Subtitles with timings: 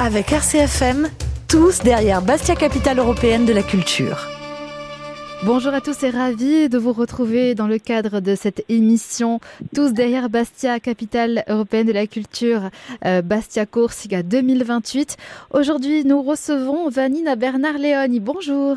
[0.00, 1.08] Avec RCFM,
[1.48, 4.28] tous derrière Bastia, capitale européenne de la culture.
[5.44, 9.40] Bonjour à tous et ravi de vous retrouver dans le cadre de cette émission
[9.74, 12.70] Tous derrière Bastia, capitale européenne de la culture,
[13.04, 15.16] euh, Bastia Corsica 2028.
[15.50, 18.20] Aujourd'hui, nous recevons Vanina Bernard Léoni.
[18.20, 18.76] Bonjour.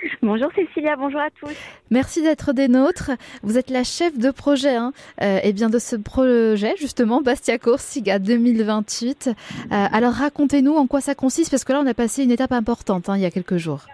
[0.22, 1.54] Bonjour Cécilia, bonjour à tous.
[1.90, 3.10] Merci d'être des nôtres.
[3.42, 4.92] Vous êtes la chef de projet hein,
[5.22, 9.28] euh, eh bien de ce projet justement Bastia Corsica 2028.
[9.28, 9.32] Euh,
[9.70, 13.08] alors racontez-nous en quoi ça consiste parce que là on a passé une étape importante
[13.08, 13.86] hein, il y a quelques jours.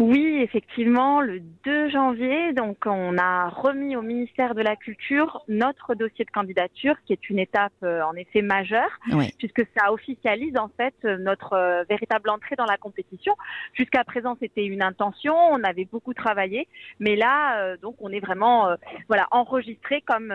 [0.00, 5.94] Oui, effectivement, le 2 janvier, donc on a remis au ministère de la Culture notre
[5.94, 8.98] dossier de candidature, qui est une étape euh, en effet majeure,
[9.36, 13.34] puisque ça officialise en fait notre euh, véritable entrée dans la compétition.
[13.74, 16.66] Jusqu'à présent, c'était une intention, on avait beaucoup travaillé,
[16.98, 18.74] mais là, euh, donc on est vraiment
[19.06, 20.32] voilà enregistré comme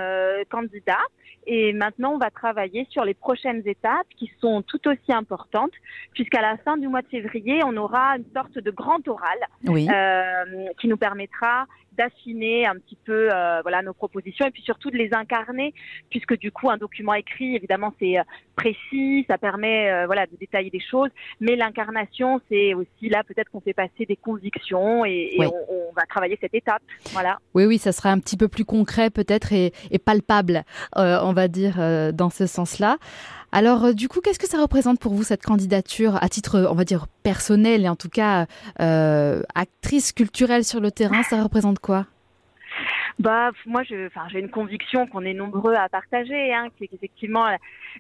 [0.52, 1.00] candidat.
[1.48, 5.74] Et maintenant, on va travailler sur les prochaines étapes qui sont tout aussi importantes,
[6.14, 10.68] puisqu'à la fin du mois de février, on aura une sorte de grand oral euh,
[10.80, 11.68] qui nous permettra
[11.98, 15.74] d'affiner un petit peu euh, voilà nos propositions et puis surtout de les incarner
[16.10, 18.24] puisque du coup un document écrit évidemment c'est euh,
[18.56, 21.10] précis ça permet euh, voilà de détailler des choses.
[21.40, 26.04] Mais l'incarnation c'est aussi là peut-être qu'on fait passer des convictions et, on, on, va
[26.10, 26.82] travailler cette étape.
[27.12, 27.38] Voilà.
[27.54, 30.64] Oui oui ça sera un petit peu plus concret peut-être et, et, palpable
[30.96, 31.76] on va dire
[32.14, 32.98] dans ce sens là
[33.52, 36.84] alors, du coup, qu'est-ce que ça représente pour vous cette candidature à titre, on va
[36.84, 42.08] dire, personnel et en tout cas actrice culturelle sur le terrain Ça représente quoi
[43.18, 47.48] bah, moi, je, enfin, j'ai une conviction qu'on est nombreux à partager, hein, qu'effectivement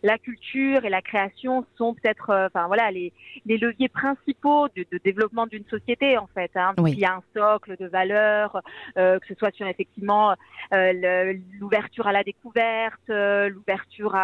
[0.04, 3.14] la, culture et la création sont peut-être, euh, enfin voilà, les,
[3.46, 6.52] les leviers principaux de, de développement d'une société en fait.
[6.56, 6.74] Hein.
[6.86, 8.62] Il y a un socle de valeurs,
[8.98, 10.36] euh, que ce soit sur effectivement
[10.74, 14.18] euh, l'ouverture à la découverte, euh, l'ouverture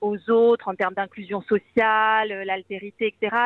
[0.00, 3.36] aux autres en termes d'inclusion sociale, l'altérité, etc.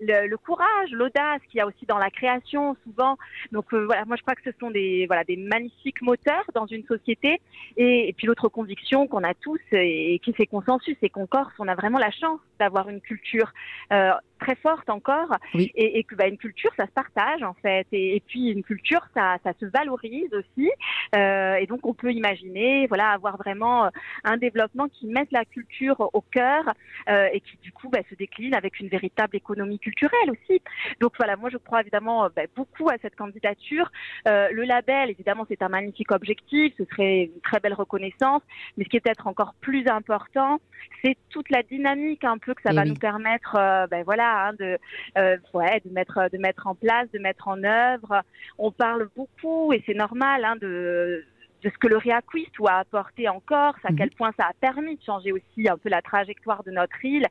[0.00, 3.16] le, le, courage, l'audace qu'il y a aussi dans la création souvent.
[3.50, 6.84] Donc voilà, moi je crois que ce sont des voilà des magnifiques moteurs dans une
[6.84, 7.40] société.
[7.76, 11.68] Et, puis l'autre conviction qu'on a tous et, qui fait consensus, c'est qu'en Corse, on
[11.68, 13.52] a vraiment la chance d'avoir une culture
[13.92, 15.36] euh, très forte encore.
[15.54, 17.86] Et, que bah, une culture ça se partage en fait.
[17.92, 20.70] Et, puis une culture ça, ça se valorise aussi
[21.14, 23.90] et donc on peut imaginer voilà avoir vraiment euh,
[24.24, 26.64] un développement qui mette la culture au cœur
[27.08, 30.60] euh, et qui du coup bah, se décline avec une véritable économie culturelle aussi.
[31.00, 33.90] Donc voilà moi je crois évidemment bah, beaucoup à cette candidature.
[34.28, 38.42] Euh, le label évidemment c'est un magnifique objectif ce serait une très belle reconnaissance
[38.76, 40.60] mais ce qui est peut-être encore plus important
[41.02, 44.52] c'est toute la dynamique un peu que ça va nous permettre euh, ben voilà Hein,
[44.58, 44.78] de,
[45.18, 48.22] euh, ouais, de mettre, de mettre en place, de mettre en œuvre.
[48.58, 52.78] On parle beaucoup et c'est normal hein, de uh, de ce que le réacquist a
[52.80, 53.98] apporté en Corse, à mhm.
[53.98, 57.26] quel point ça a permis de changer aussi un peu la trajectoire de notre île.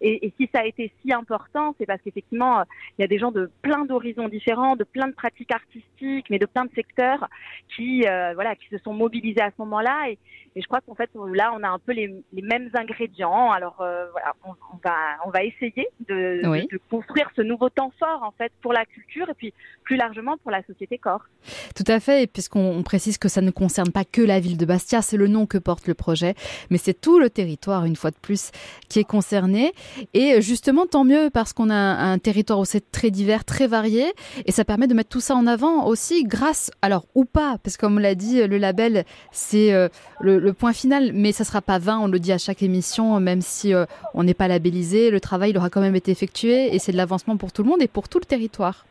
[0.00, 2.62] Et, et si ça a été si important, c'est parce qu'effectivement,
[2.98, 6.38] il y a des gens de plein d'horizons différents, de plein de pratiques artistiques, mais
[6.38, 7.28] de plein de secteurs
[7.74, 10.10] qui, euh, voilà, qui se sont mobilisés à ce moment-là.
[10.10, 10.18] Et,
[10.54, 13.50] et je crois qu'en fait, là, on a un peu les, les mêmes ingrédients.
[13.50, 17.68] Alors euh, voilà, on, on, va, on va essayer de, de, de, construire ce nouveau
[17.68, 19.52] temps fort en fait pour la culture et puis
[19.84, 21.26] plus largement pour la société corse.
[21.74, 22.22] Tout à fait.
[22.22, 25.16] Et puisqu'on précise que ça ne concerne concerne pas que la ville de Bastia, c'est
[25.16, 26.36] le nom que porte le projet,
[26.70, 28.52] mais c'est tout le territoire, une fois de plus,
[28.88, 29.72] qui est concerné.
[30.14, 34.06] Et justement, tant mieux parce qu'on a un territoire aussi très divers, très varié,
[34.44, 37.76] et ça permet de mettre tout ça en avant aussi grâce, alors ou pas, parce
[37.76, 39.88] que comme on l'a dit, le label, c'est euh,
[40.20, 43.18] le, le, point final, mais ça sera pas vain, on le dit à chaque émission,
[43.18, 43.84] même si euh,
[44.14, 46.96] on n'est pas labellisé, le travail il aura quand même été effectué, et c'est de
[46.96, 48.86] l'avancement pour tout le monde et pour tout le territoire.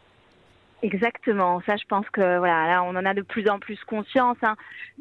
[0.81, 1.61] Exactement.
[1.65, 4.37] Ça, je pense que voilà, là, on en a de plus en plus conscience.
[4.43, 4.55] Hein.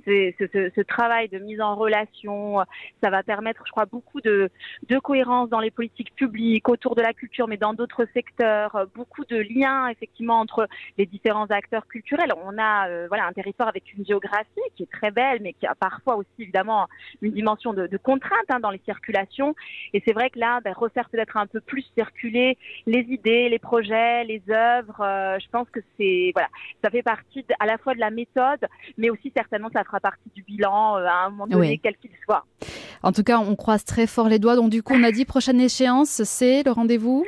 [0.04, 2.58] C'est, ce, ce, ce, travail de mise en relation,
[3.02, 4.50] ça va permettre, je crois, beaucoup de,
[4.88, 8.86] de cohérence dans les politiques publiques autour de la culture, mais dans d'autres secteurs.
[8.94, 12.32] Beaucoup de liens, effectivement, entre les différents acteurs culturels.
[12.44, 14.46] On a, euh, voilà, un territoire avec une géographie
[14.76, 16.86] qui est très belle, mais qui a parfois aussi, évidemment,
[17.20, 19.54] une dimension de, de contrainte hein, dans les circulations.
[19.92, 22.56] Et c'est vrai que là, ben, refaire peut-être un peu plus circuler
[22.86, 25.00] les idées, les projets, les œuvres.
[25.00, 26.48] Euh, je pense que c'est voilà,
[26.82, 28.66] ça fait partie à la fois de la méthode,
[28.98, 31.80] mais aussi certainement ça fera partie du bilan euh, à un moment donné, oui.
[31.82, 32.44] quel qu'il soit.
[33.02, 34.56] En tout cas, on croise très fort les doigts.
[34.56, 37.24] Donc du coup, on a dit prochaine échéance, c'est le rendez-vous?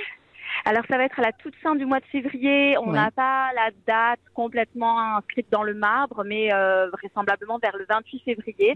[0.64, 2.76] Alors ça va être à la toute fin du mois de février.
[2.78, 7.86] On n'a pas la date complètement inscrite dans le marbre, mais euh, vraisemblablement vers le
[7.88, 8.74] 28 février.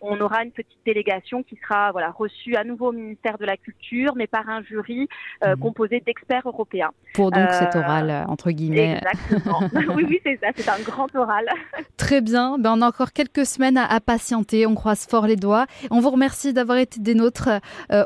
[0.00, 3.56] On aura une petite délégation qui sera voilà reçue à nouveau au ministère de la
[3.56, 5.08] Culture, mais par un jury
[5.42, 5.60] euh, mhm.
[5.60, 6.92] composé d'experts européens.
[7.14, 8.98] Pour donc cet oral entre guillemets.
[9.02, 9.60] Exactement.
[9.94, 10.48] oui, oui, c'est ça.
[10.56, 11.44] C'est un grand oral.
[11.96, 12.58] Très bien.
[12.58, 14.66] Ben, on a encore quelques semaines à, patienter.
[14.66, 15.66] On croise fort les doigts.
[15.90, 17.48] On vous remercie d'avoir été des nôtres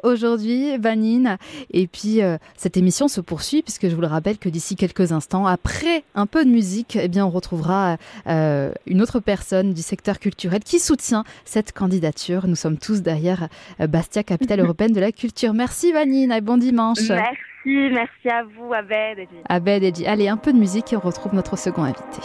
[0.02, 1.38] aujourd'hui, Vanine.
[1.70, 2.20] Et puis
[2.56, 6.26] cette émission se poursuit, puisque je vous le rappelle que d'ici quelques instants, après un
[6.26, 10.78] peu de musique, eh bien, on retrouvera euh, une autre personne du secteur culturel qui
[10.78, 12.46] soutient cette candidature.
[12.46, 13.48] Nous sommes tous derrière
[13.80, 15.54] euh, Bastia, capitale européenne de la culture.
[15.54, 17.08] Merci Vanine et bon dimanche.
[17.08, 19.28] Merci, merci à vous, Abed.
[19.48, 20.06] Abed Edji.
[20.06, 22.22] Allez, un peu de musique et on retrouve notre second invité.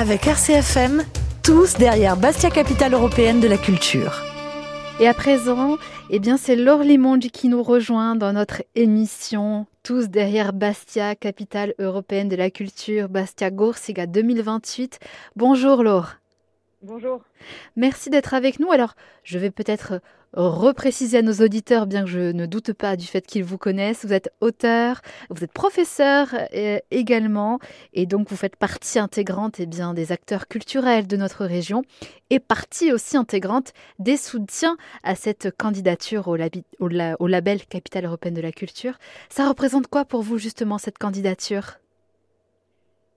[0.00, 1.04] Avec RCFM,
[1.42, 4.22] tous derrière Bastia, capitale européenne de la culture.
[4.98, 5.76] Et à présent,
[6.08, 11.74] eh bien, c'est Laure Limondi qui nous rejoint dans notre émission Tous derrière Bastia, capitale
[11.78, 15.00] européenne de la culture, Bastia Gorsiga 2028.
[15.36, 16.19] Bonjour Laure.
[16.82, 17.22] Bonjour.
[17.76, 18.72] Merci d'être avec nous.
[18.72, 20.00] Alors, je vais peut-être
[20.32, 24.06] repréciser à nos auditeurs, bien que je ne doute pas du fait qu'ils vous connaissent.
[24.06, 27.58] Vous êtes auteur, vous êtes professeur euh, également,
[27.92, 31.82] et donc vous faites partie intégrante eh bien, des acteurs culturels de notre région
[32.30, 38.40] et partie aussi intégrante des soutiens à cette candidature au, au label Capitale européenne de
[38.40, 38.98] la culture.
[39.28, 41.78] Ça représente quoi pour vous justement cette candidature?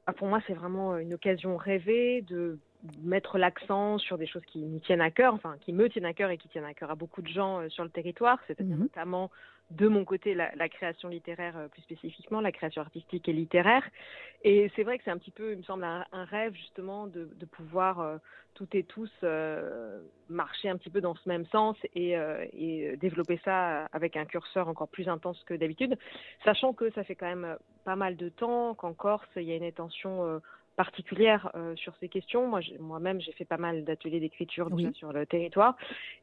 [0.05, 2.59] Ah, Pour moi, c'est vraiment une occasion rêvée de
[3.01, 6.13] mettre l'accent sur des choses qui nous tiennent à cœur, enfin qui me tiennent à
[6.13, 8.75] cœur et qui tiennent à cœur à beaucoup de gens euh, sur le territoire, c'est-à-dire
[8.75, 8.83] mhm.
[8.83, 9.31] notamment
[9.71, 13.83] de mon côté la, création littéraire euh, plus spécifiquement, la création artistique et littéraire.
[14.43, 17.27] Et c'est vrai que c'est un petit peu, il me semble, un, rêve justement de,
[17.51, 18.17] pouvoir euh,
[18.53, 19.09] toutes et tous
[20.29, 22.15] marcher un petit peu dans ce même sens et,
[22.53, 25.97] et, développer ça avec un curseur encore plus intense que d'habitude,
[26.43, 29.55] sachant que ça fait quand même pas mal de temps qu'en Corse, il y a
[29.55, 30.39] une intention
[30.75, 32.47] particulière euh, sur ces questions.
[32.47, 35.75] Moi, moi-même, j'ai fait pas mal d'ateliers d'écriture sur le territoire,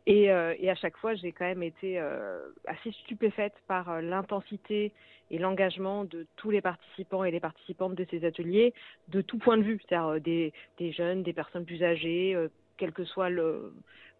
[0.07, 4.93] et, euh, et, à chaque fois, j'ai quand même été euh, assez stupéfaite par l'intensité
[5.31, 8.75] et l'engagement de tous les participants et les participantes de ces ateliers,
[9.09, 12.37] de tout point de vue, c'est-à-dire des, des, jeunes, des personnes plus âgées,
[12.77, 13.31] quelle que soit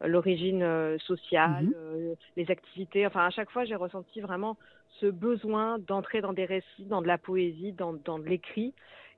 [0.01, 2.15] l'origine sociale, mhm.
[2.37, 3.07] les activités.
[3.09, 4.57] Enfin, à chaque fois, j'ai ressenti vraiment
[5.01, 8.73] ce besoin d'entrer dans des récits, dans de la poésie, dans, dans de l'écrit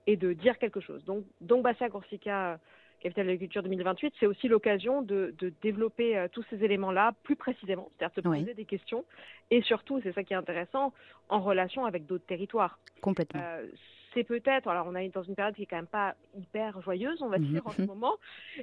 [0.07, 1.05] et de dire quelque chose.
[1.05, 2.59] Donc, donc Bastia Corsica,
[3.01, 7.15] Capitale de la Culture 2028, c'est aussi l'occasion de, de, développer euh, tous ces éléments-là
[7.25, 9.05] plus précisément, c'est-à-dire de poser des questions
[9.51, 10.93] et surtout, c'est ça qui est intéressant,
[11.29, 12.79] en relation avec d'autres territoires.
[13.01, 13.41] Complètement.
[13.43, 13.67] Euh,
[14.15, 17.23] c'est peut-être, alors on est dans une période qui est quand même pas hyper joyeuse,
[17.23, 17.47] on va mhm.
[17.47, 18.15] dire, en ce moment,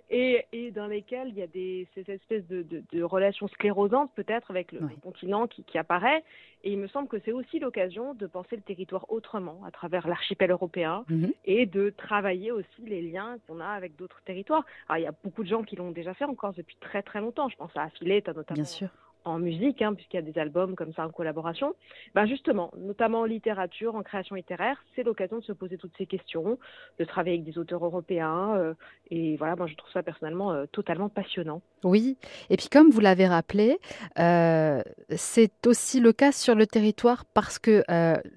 [0.09, 4.11] et, et, dans lesquelles il y a des, ces espèces de, de, de relations sclérosantes
[4.15, 6.23] peut-être avec le, continent qui, qui, apparaît.
[6.63, 10.07] Et il me semble que c'est aussi l'occasion de penser le territoire autrement à travers
[10.07, 11.31] l'archipel européen mhm.
[11.45, 14.65] et de travailler aussi les liens qu'on a avec d'autres territoires.
[14.87, 17.21] Alors il y a beaucoup de gens qui l'ont déjà fait encore depuis très très
[17.21, 17.49] longtemps.
[17.49, 18.55] Je pense à Affilée, notamment.
[18.55, 18.89] Bien sûr
[19.25, 21.75] en musique, hein, puisqu'il y a des albums comme ça en collaboration,
[22.15, 26.05] ben justement, notamment en littérature, en création littéraire, c'est l'occasion de se poser toutes ces
[26.05, 26.57] questions,
[26.99, 28.55] de travailler avec des auteurs européens.
[28.57, 28.73] Euh,
[29.11, 31.61] et voilà, moi je trouve ça personnellement euh, totalement passionnant.
[31.83, 32.17] Oui,
[32.49, 33.77] et puis comme vous l'avez rappelé,
[34.17, 34.81] euh,
[35.15, 37.83] c'est aussi le cas sur le territoire parce que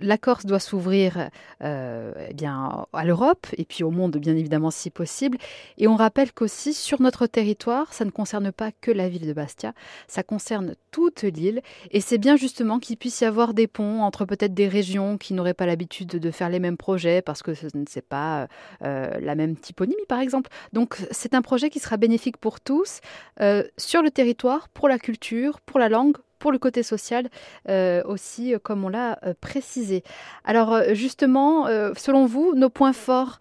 [0.01, 1.29] la Corse doit s'ouvrir
[1.61, 5.39] eh à l'Europe et puis au monde bien évidemment si possible.
[5.79, 9.33] Et on rappelle qu'aussi sur notre territoire, ça ne concerne pas que la ville de
[9.33, 9.73] Bastia,
[10.07, 11.63] ça concerne toute l'île.
[11.91, 15.35] Et c'est bien justement qu'il puisse y avoir des ponts entre peut-être des régions qui
[15.35, 18.49] n'auraient pas l'habitude de faire les mêmes projets parce que ce n'est pas
[18.83, 20.51] euh, la même typonymie, par exemple.
[20.73, 23.01] Donc c'est un projet qui sera bénéfique pour tous,
[23.41, 27.29] euh, sur le territoire, pour la culture, pour la langue, pour le côté social
[27.69, 30.03] euh, aussi, comme on l'a précisé.
[30.45, 33.39] Alors justement, selon vous, nos points forts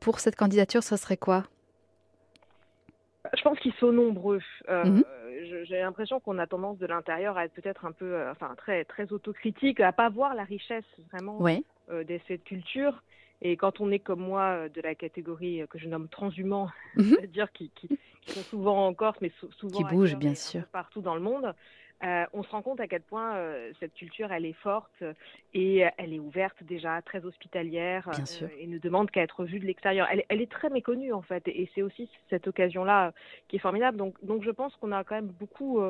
[0.00, 1.44] pour cette candidature, ce serait quoi?
[3.36, 4.40] Je pense qu'ils sont nombreux.
[4.68, 5.02] Mmh
[5.64, 8.84] j'ai l'impression qu'on a tendance de l'intérieur à être peut-être un peu, euh, enfin très
[8.84, 11.38] très autocritique, à pas voir la richesse vraiment
[11.90, 13.02] euh, de cette culture.
[13.40, 17.04] Et quand on est comme moi euh, de la catégorie que je nomme transhumant, mhm.
[17.20, 17.88] c'est-à-dire qui, qui,
[18.26, 21.54] sont souvent en Corse, mais souvent qui bougent bien sûr partout dans le monde,
[22.04, 25.02] euh, on se rend compte à quel point euh, cette culture elle est forte
[25.52, 29.64] et elle est ouverte déjà très hospitalière euh, et ne demande qu'à être vue de
[29.64, 30.06] l'extérieur.
[30.10, 33.12] Elle, elle, est très méconnue en fait et c'est aussi cette occasion là
[33.48, 33.96] qui est formidable.
[33.96, 35.80] Donc, donc je pense qu'on a quand même beaucoup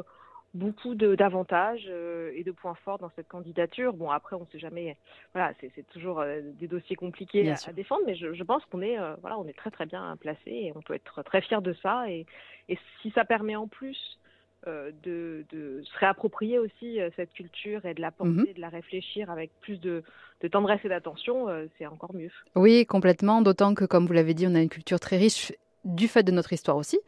[0.55, 1.87] beaucoup d'avantages
[2.35, 3.93] et de points forts dans cette candidature.
[3.93, 4.97] Bon, après, on ne sait jamais.
[5.35, 9.39] Voilà, c'est toujours des dossiers compliqués à, défendre, mais je, je pense qu'on est, voilà,
[9.39, 12.11] on est très très bien placé et on peut être très fier de ça.
[12.11, 12.25] Et,
[12.71, 14.19] et si ça permet en plus
[14.67, 15.45] euh, de,
[15.85, 18.55] se réapproprier aussi euh, cette culture et de la penser, mhm.
[18.57, 20.03] de la réfléchir avec plus de,
[20.51, 22.31] tendresse et d'attention, euh, c'est encore mieux.
[22.57, 25.53] Oui, complètement, d'autant que, comme vous l'avez dit, on a une culture très riche
[25.85, 26.99] du fait de notre histoire aussi,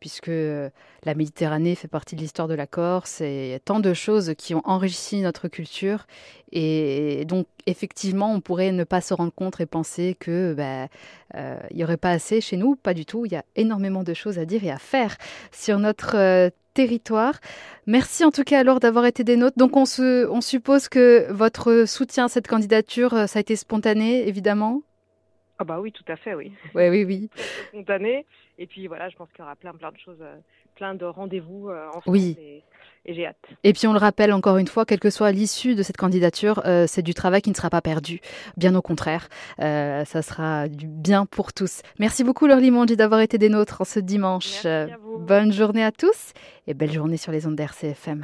[0.00, 4.54] puisque la Méditerranée fait partie de l'histoire de la Corse et tant de choses qui
[4.54, 6.06] ont enrichi notre culture.
[6.52, 10.88] Et donc, effectivement, on pourrait ne pas se rendre compte et penser que bah,
[11.70, 12.76] il n'y aurait pas assez chez nous.
[12.76, 13.26] Pas du tout.
[13.26, 15.16] Il y a énormément de choses à dire et à faire
[15.52, 17.40] sur notre territoire.
[17.86, 19.56] Merci en tout cas alors d'avoir été des nôtres.
[19.56, 23.56] Donc on, se, on suppose que votre soutien à cette candidature, euh, ça a été
[23.56, 24.82] spontané, évidemment
[25.58, 26.52] Ah bah oui, tout à fait, oui.
[26.74, 27.30] Ouais, oui, oui.
[27.68, 28.26] spontané.
[28.58, 30.36] Et puis voilà, je pense qu'il y aura plein, plein de choses, euh,
[30.74, 32.36] plein de rendez-vous euh, Oui.
[33.04, 33.36] et j'ai hâte.
[33.64, 36.62] Et puis on le rappelle encore une fois, quelle que soit l'issue de cette candidature,
[36.64, 38.20] euh, c'est du travail qui ne sera pas perdu.
[38.56, 39.28] Bien au contraire,
[39.60, 41.82] euh, ça sera du bien pour tous.
[41.98, 44.64] Merci beaucoup Laure Limondi d'avoir été des nôtres en ce dimanche.
[44.64, 45.18] Merci à vous.
[45.18, 46.32] Bonne journée à tous
[46.66, 48.22] et belle journée sur les ondes d'RCFM.